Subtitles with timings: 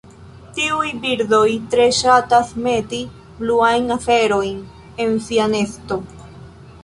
[0.53, 3.01] Tiuj birdoj tre ŝatas meti
[3.41, 4.57] bluajn aferojn
[5.05, 5.99] en sia nesto.